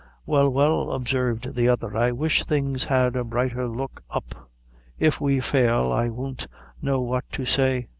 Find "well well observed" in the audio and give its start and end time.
0.25-1.53